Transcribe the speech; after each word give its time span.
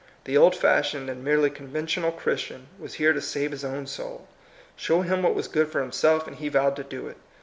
The 0.23 0.35
old 0.35 0.55
fashioned 0.55 1.11
and 1.11 1.23
merely 1.23 1.51
con 1.51 1.67
ventional 1.67 2.11
Christian 2.17 2.69
was 2.79 2.95
here 2.95 3.13
to 3.13 3.21
save 3.21 3.51
his 3.51 3.63
own 3.63 3.85
soul. 3.85 4.27
Show 4.75 5.01
him 5.01 5.21
what 5.21 5.35
was 5.35 5.47
good 5.47 5.71
for 5.71 5.79
himself, 5.79 6.25
and 6.25 6.37
he 6.37 6.49
vowed 6.49 6.75
to 6.77 6.83
do 6.83 7.07
it. 7.07 7.17